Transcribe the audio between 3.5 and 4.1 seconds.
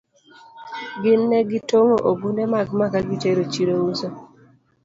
chiro uso.